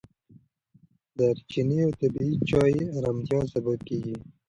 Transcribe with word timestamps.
دارچیني 1.17 1.77
او 1.85 1.91
طبیعي 1.99 2.33
چای 2.49 2.73
د 2.79 2.81
ارامتیا 2.97 3.41
سبب 3.53 3.77
کېږي. 3.87 4.15